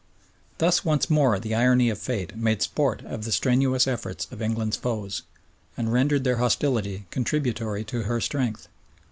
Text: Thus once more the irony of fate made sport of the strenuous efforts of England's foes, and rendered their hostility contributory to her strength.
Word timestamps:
Thus 0.57 0.83
once 0.83 1.11
more 1.11 1.37
the 1.39 1.53
irony 1.53 1.91
of 1.91 1.99
fate 1.99 2.35
made 2.35 2.63
sport 2.63 3.03
of 3.03 3.23
the 3.23 3.31
strenuous 3.31 3.85
efforts 3.85 4.25
of 4.31 4.41
England's 4.41 4.75
foes, 4.75 5.21
and 5.77 5.93
rendered 5.93 6.23
their 6.23 6.37
hostility 6.37 7.05
contributory 7.11 7.83
to 7.83 8.01
her 8.01 8.19
strength. 8.19 8.67